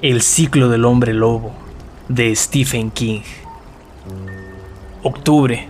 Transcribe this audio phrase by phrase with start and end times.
[0.00, 1.50] El ciclo del hombre lobo
[2.06, 3.22] de Stephen King.
[5.02, 5.68] Octubre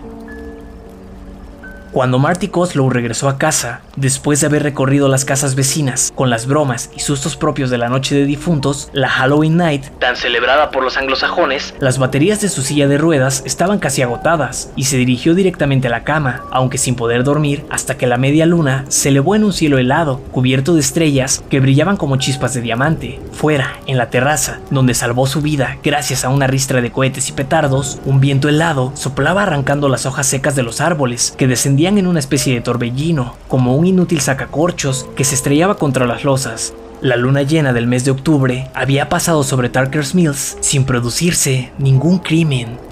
[1.91, 6.45] cuando Marty Coslow regresó a casa, después de haber recorrido las casas vecinas con las
[6.45, 10.83] bromas y sustos propios de la noche de difuntos, la Halloween Night, tan celebrada por
[10.83, 15.33] los anglosajones, las baterías de su silla de ruedas estaban casi agotadas y se dirigió
[15.33, 19.35] directamente a la cama, aunque sin poder dormir, hasta que la media luna se elevó
[19.35, 23.19] en un cielo helado, cubierto de estrellas que brillaban como chispas de diamante.
[23.31, 27.31] Fuera, en la terraza, donde salvó su vida gracias a una ristra de cohetes y
[27.31, 32.07] petardos, un viento helado soplaba arrancando las hojas secas de los árboles que descendían en
[32.07, 36.73] una especie de torbellino, como un inútil sacacorchos que se estrellaba contra las losas.
[37.01, 42.19] La luna llena del mes de octubre había pasado sobre Tarker's Mills sin producirse ningún
[42.19, 42.88] crimen.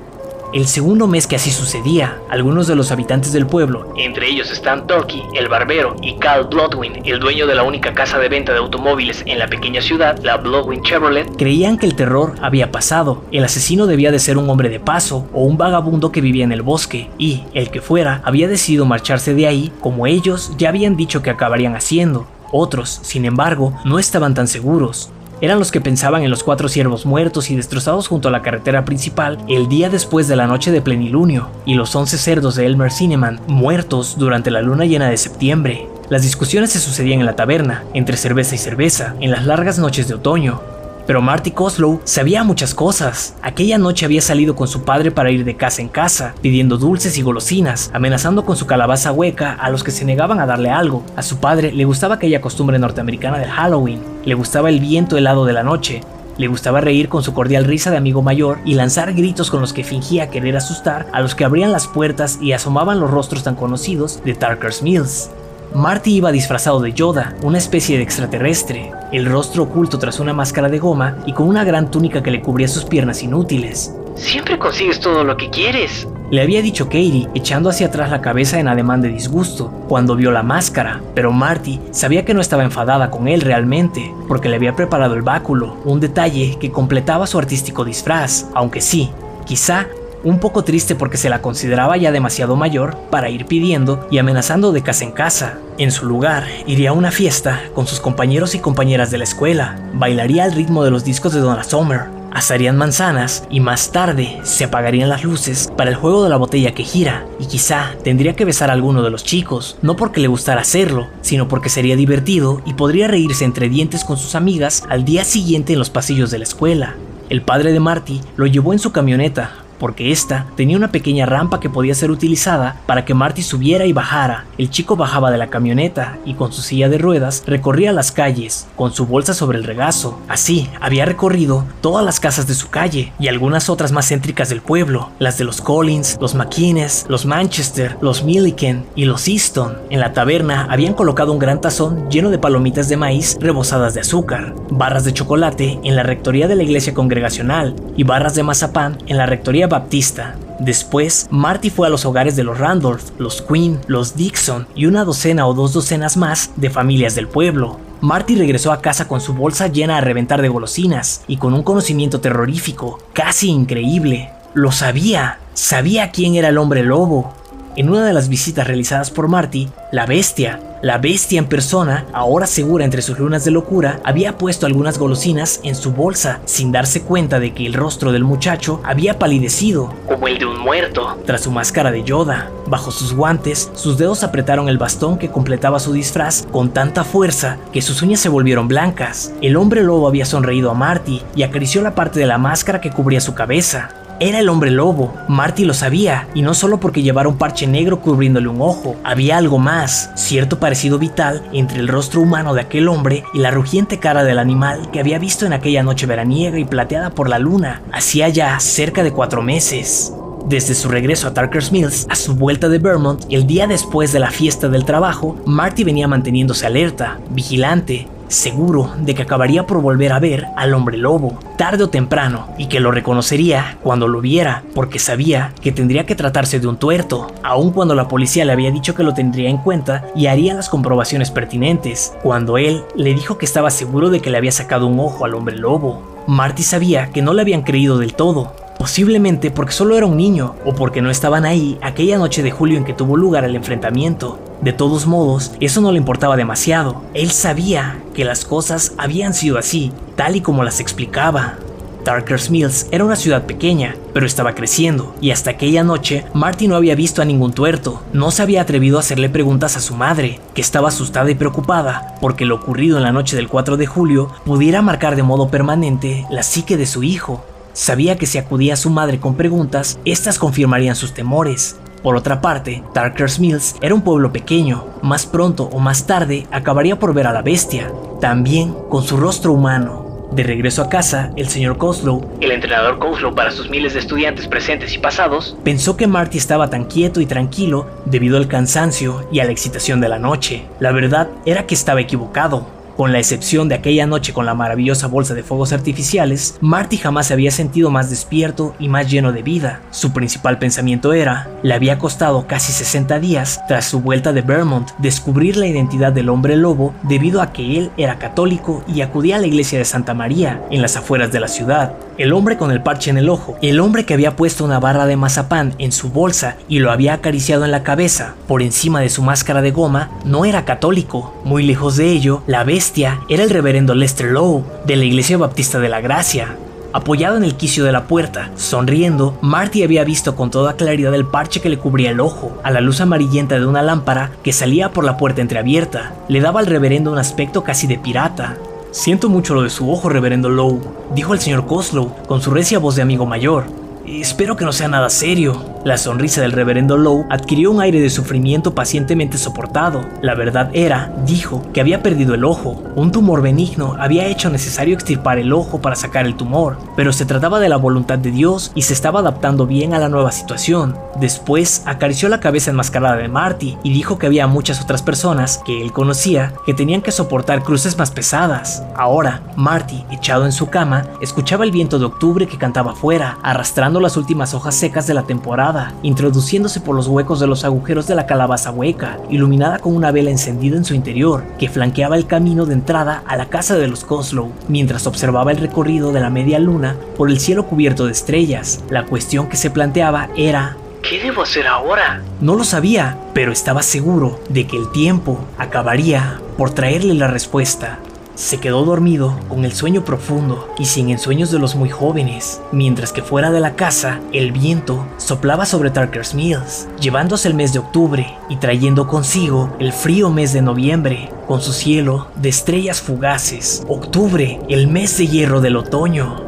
[0.53, 4.87] El segundo mes que así sucedía, algunos de los habitantes del pueblo, entre ellos Stan
[4.87, 8.59] Turkey, el barbero, y Cal Bloodwin, el dueño de la única casa de venta de
[8.59, 13.23] automóviles en la pequeña ciudad, la Bloodwin Chevrolet, creían que el terror había pasado.
[13.33, 16.53] El asesino debía de ser un hombre de paso o un vagabundo que vivía en
[16.53, 20.95] el bosque, y, el que fuera, había decidido marcharse de ahí como ellos ya habían
[20.95, 22.25] dicho que acabarían haciendo.
[22.53, 27.05] Otros, sin embargo, no estaban tan seguros eran los que pensaban en los cuatro ciervos
[27.05, 30.81] muertos y destrozados junto a la carretera principal el día después de la noche de
[30.81, 35.87] plenilunio, y los once cerdos de Elmer Cineman muertos durante la luna llena de septiembre.
[36.09, 40.07] Las discusiones se sucedían en la taberna, entre cerveza y cerveza, en las largas noches
[40.07, 40.61] de otoño,
[41.07, 43.33] pero Marty Coslow sabía muchas cosas.
[43.41, 47.17] Aquella noche había salido con su padre para ir de casa en casa, pidiendo dulces
[47.17, 51.03] y golosinas, amenazando con su calabaza hueca a los que se negaban a darle algo.
[51.15, 55.45] A su padre le gustaba aquella costumbre norteamericana del Halloween, le gustaba el viento helado
[55.45, 56.01] de la noche,
[56.37, 59.73] le gustaba reír con su cordial risa de amigo mayor y lanzar gritos con los
[59.73, 63.55] que fingía querer asustar a los que abrían las puertas y asomaban los rostros tan
[63.55, 65.31] conocidos de Tarker's Mills.
[65.77, 70.69] Marty iba disfrazado de Yoda, una especie de extraterrestre, el rostro oculto tras una máscara
[70.69, 73.93] de goma y con una gran túnica que le cubría sus piernas inútiles.
[74.15, 78.59] Siempre consigues todo lo que quieres, le había dicho Katie, echando hacia atrás la cabeza
[78.59, 83.11] en ademán de disgusto, cuando vio la máscara, pero Marty sabía que no estaba enfadada
[83.11, 87.85] con él realmente, porque le había preparado el báculo, un detalle que completaba su artístico
[87.85, 89.11] disfraz, aunque sí,
[89.45, 89.87] quizá
[90.23, 94.71] un poco triste porque se la consideraba ya demasiado mayor para ir pidiendo y amenazando
[94.71, 95.57] de casa en casa.
[95.77, 99.79] En su lugar, iría a una fiesta con sus compañeros y compañeras de la escuela,
[99.93, 104.65] bailaría al ritmo de los discos de Donna Summer, asarían manzanas y más tarde se
[104.65, 108.45] apagarían las luces para el juego de la botella que gira y quizá tendría que
[108.45, 112.61] besar a alguno de los chicos, no porque le gustara hacerlo, sino porque sería divertido
[112.65, 116.37] y podría reírse entre dientes con sus amigas al día siguiente en los pasillos de
[116.37, 116.95] la escuela.
[117.29, 121.59] El padre de Marty lo llevó en su camioneta, porque esta tenía una pequeña rampa
[121.59, 124.45] que podía ser utilizada para que Marty subiera y bajara.
[124.57, 128.67] El chico bajaba de la camioneta y con su silla de ruedas recorría las calles,
[128.75, 130.19] con su bolsa sobre el regazo.
[130.27, 134.61] Así, había recorrido todas las casas de su calle y algunas otras más céntricas del
[134.61, 139.77] pueblo, las de los Collins, los McKinnes, los Manchester, los Milliken y los Easton.
[139.89, 144.01] En la taberna habían colocado un gran tazón lleno de palomitas de maíz rebosadas de
[144.01, 148.97] azúcar, barras de chocolate en la rectoría de la iglesia congregacional y barras de mazapán
[149.07, 150.35] en la rectoría Baptista.
[150.59, 155.03] Después, Marty fue a los hogares de los Randolph, los Quinn, los Dixon y una
[155.03, 157.79] docena o dos docenas más de familias del pueblo.
[158.01, 161.63] Marty regresó a casa con su bolsa llena a reventar de golosinas y con un
[161.63, 164.31] conocimiento terrorífico, casi increíble.
[164.53, 167.33] Lo sabía, sabía quién era el hombre lobo,
[167.75, 172.45] en una de las visitas realizadas por Marty, la bestia, la bestia en persona, ahora
[172.45, 177.03] segura entre sus lunas de locura, había puesto algunas golosinas en su bolsa, sin darse
[177.03, 181.41] cuenta de que el rostro del muchacho había palidecido, como el de un muerto, tras
[181.41, 182.51] su máscara de Yoda.
[182.67, 187.57] Bajo sus guantes, sus dedos apretaron el bastón que completaba su disfraz con tanta fuerza
[187.71, 189.31] que sus uñas se volvieron blancas.
[189.41, 192.91] El hombre lobo había sonreído a Marty y acarició la parte de la máscara que
[192.91, 193.89] cubría su cabeza.
[194.19, 195.13] Era el hombre lobo.
[195.27, 198.95] Marty lo sabía, y no solo porque llevara un parche negro cubriéndole un ojo.
[199.03, 203.51] Había algo más, cierto parecido vital entre el rostro humano de aquel hombre y la
[203.51, 207.37] rugiente cara del animal que había visto en aquella noche veraniega y plateada por la
[207.37, 210.11] luna, hacía ya cerca de cuatro meses.
[210.47, 214.19] Desde su regreso a Tarker's Mills a su vuelta de Vermont, el día después de
[214.19, 220.11] la fiesta del trabajo, Marty venía manteniéndose alerta, vigilante, seguro de que acabaría por volver
[220.11, 224.63] a ver al hombre lobo, tarde o temprano, y que lo reconocería cuando lo viera,
[224.75, 228.71] porque sabía que tendría que tratarse de un tuerto, aun cuando la policía le había
[228.71, 233.37] dicho que lo tendría en cuenta y haría las comprobaciones pertinentes, cuando él le dijo
[233.37, 236.01] que estaba seguro de que le había sacado un ojo al hombre lobo.
[236.27, 240.55] Marty sabía que no le habían creído del todo, posiblemente porque solo era un niño
[240.65, 244.39] o porque no estaban ahí aquella noche de julio en que tuvo lugar el enfrentamiento.
[244.61, 247.03] De todos modos, eso no le importaba demasiado.
[247.13, 251.57] Él sabía que las cosas habían sido así tal y como las explicaba.
[252.03, 256.77] Darkers Mills era una ciudad pequeña, pero estaba creciendo, y hasta aquella noche Marty no
[256.77, 260.39] había visto a ningún tuerto, no se había atrevido a hacerle preguntas a su madre,
[260.53, 264.31] que estaba asustada y preocupada porque lo ocurrido en la noche del 4 de julio
[264.45, 267.43] pudiera marcar de modo permanente la psique de su hijo.
[267.73, 271.75] Sabía que si acudía a su madre con preguntas, éstas confirmarían sus temores,
[272.07, 276.97] por otra parte, Darkers Mills era un pueblo pequeño, más pronto o más tarde acabaría
[276.97, 281.49] por ver a la bestia, también con su rostro humano, de regreso a casa, el
[281.49, 286.07] señor Coslow, el entrenador Coslow para sus miles de estudiantes presentes y pasados, pensó que
[286.07, 290.17] Marty estaba tan quieto y tranquilo debido al cansancio y a la excitación de la
[290.17, 290.63] noche.
[290.79, 292.76] La verdad era que estaba equivocado.
[292.97, 297.27] Con la excepción de aquella noche con la maravillosa bolsa de fuegos artificiales, Marty jamás
[297.27, 299.81] se había sentido más despierto y más lleno de vida.
[299.91, 304.89] Su principal pensamiento era, le había costado casi 60 días tras su vuelta de Vermont
[304.97, 309.39] descubrir la identidad del hombre lobo debido a que él era católico y acudía a
[309.39, 311.93] la iglesia de Santa María en las afueras de la ciudad.
[312.17, 315.05] El hombre con el parche en el ojo, el hombre que había puesto una barra
[315.05, 319.09] de mazapán en su bolsa y lo había acariciado en la cabeza por encima de
[319.09, 321.35] su máscara de goma, no era católico.
[321.43, 322.86] Muy lejos de ello, la bestia
[323.29, 326.55] era el reverendo Lester Lowe de la Iglesia Baptista de la Gracia.
[326.93, 331.25] Apoyado en el quicio de la puerta, sonriendo, Marty había visto con toda claridad el
[331.25, 334.93] parche que le cubría el ojo, a la luz amarillenta de una lámpara que salía
[334.93, 336.13] por la puerta entreabierta.
[336.29, 338.57] Le daba al reverendo un aspecto casi de pirata,
[338.91, 340.79] Siento mucho lo de su ojo, reverendo Lowe,
[341.13, 343.65] dijo el señor Coslow con su recia voz de amigo mayor.
[344.07, 345.65] Espero que no sea nada serio.
[345.83, 350.01] La sonrisa del reverendo Lowe adquirió un aire de sufrimiento pacientemente soportado.
[350.21, 352.81] La verdad era, dijo, que había perdido el ojo.
[352.95, 357.25] Un tumor benigno había hecho necesario extirpar el ojo para sacar el tumor, pero se
[357.25, 360.97] trataba de la voluntad de Dios y se estaba adaptando bien a la nueva situación.
[361.19, 365.81] Después acarició la cabeza enmascarada de Marty y dijo que había muchas otras personas que
[365.81, 368.83] él conocía que tenían que soportar cruces más pesadas.
[368.95, 373.96] Ahora, Marty, echado en su cama, escuchaba el viento de octubre que cantaba afuera, arrastrando
[374.01, 378.15] las últimas hojas secas de la temporada introduciéndose por los huecos de los agujeros de
[378.15, 382.65] la calabaza hueca, iluminada con una vela encendida en su interior, que flanqueaba el camino
[382.65, 386.59] de entrada a la casa de los Coslow, mientras observaba el recorrido de la media
[386.59, 388.83] luna por el cielo cubierto de estrellas.
[388.89, 390.77] La cuestión que se planteaba era
[391.07, 392.21] ¿Qué debo hacer ahora?
[392.41, 397.99] No lo sabía, pero estaba seguro de que el tiempo acabaría por traerle la respuesta.
[398.37, 403.11] Se quedó dormido con el sueño profundo y sin ensueños de los muy jóvenes, mientras
[403.11, 407.79] que fuera de la casa el viento soplaba sobre Tarker's Mills, llevándose el mes de
[407.79, 413.83] octubre y trayendo consigo el frío mes de noviembre, con su cielo de estrellas fugaces.
[413.87, 416.39] Octubre, el mes de hierro del otoño.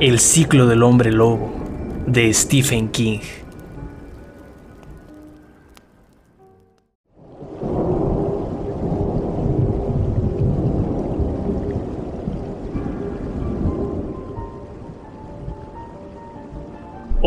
[0.00, 1.52] El ciclo del hombre lobo,
[2.06, 3.20] de Stephen King.